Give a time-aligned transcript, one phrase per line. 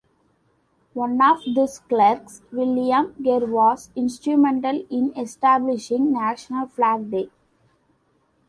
[0.95, 7.29] One of these clerks, William Kerr, was instrumental in establishing national Flag Day.